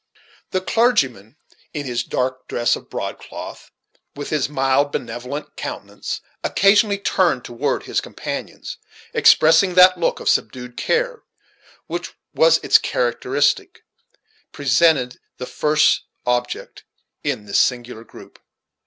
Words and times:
The 0.49 0.61
clergyman 0.61 1.35
in 1.75 1.85
his 1.85 2.03
dark 2.03 2.47
dress 2.47 2.75
of 2.75 2.89
broadcloth, 2.89 3.69
with 4.15 4.31
his 4.31 4.49
mild, 4.49 4.91
benevolent 4.91 5.55
countenance 5.55 6.21
occasionally 6.43 6.97
turned 6.97 7.45
toward 7.45 7.83
his 7.83 8.01
companions, 8.01 8.79
expressing 9.13 9.75
that 9.75 9.99
look 9.99 10.19
of 10.19 10.27
subdued 10.27 10.75
care 10.75 11.21
which 11.85 12.15
was 12.33 12.57
its 12.63 12.79
characteristic, 12.79 13.83
presented 14.51 15.19
the 15.37 15.45
first 15.45 16.01
object 16.25 16.83
in 17.23 17.45
this 17.45 17.59
singular 17.59 18.03
group. 18.03 18.39